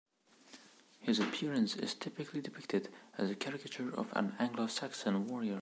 [1.01, 5.49] His appearance is typically depicted as a caricature of an Anglo-Saxon warrior.